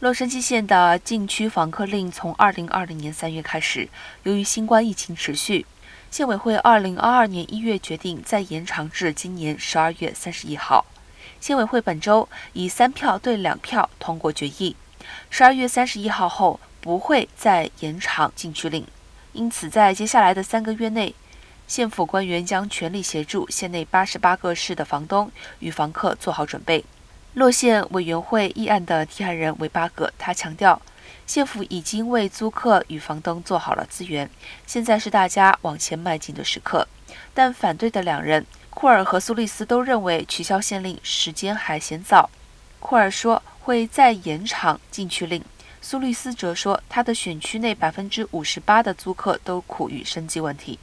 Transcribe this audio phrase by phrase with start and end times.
[0.00, 3.86] 洛杉矶县的禁区访客令从二零二零年三月开始，
[4.22, 5.66] 由于新冠疫情持续，
[6.10, 10.86] 县委会二零二二年一月决定再延长至今年十二月三十一号。
[11.38, 14.74] 县委会本周以三票对两票通过决议，
[15.28, 18.86] 十二月三十一号后不会再延长禁区令。
[19.34, 21.14] 因此，在接下来的三个月内，
[21.68, 26.86] 县府官员将全力协助县内八十八个市的房东与房客做好准备。
[27.34, 30.82] 洛县委员会议案的提案人为巴格，他强调，
[31.26, 34.28] 县府已经为租客与房东做好了资源，
[34.66, 36.88] 现在是大家往前迈进的时刻。
[37.32, 42.28] 但反对的两人库尔和苏利斯都认为取消限令时间还嫌早。
[42.80, 45.44] 库尔说会再延长禁区令，
[45.80, 50.80] 苏利斯则说他的选区内百分之五十八的租客都苦于生计问题。